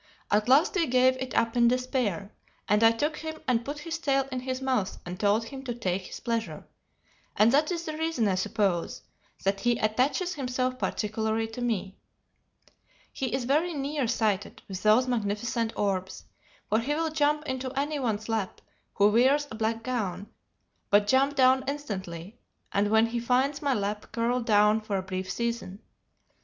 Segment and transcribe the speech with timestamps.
[0.31, 2.31] At last we gave it up in despair,
[2.67, 5.75] and I took him and put his tail in his mouth and told him to
[5.75, 6.65] take his pleasure,
[7.35, 9.03] and that is the reason, I suppose,
[9.43, 11.99] that he attaches himself particularly to me.
[13.13, 16.23] He is very near sighted with those magnificent orbs,
[16.67, 18.59] for he will jump into any one's lap,
[18.95, 20.25] who wears a black gown,
[20.89, 22.39] but jump down instantly,
[22.71, 25.79] and when he finds my lap curl down for a brief season.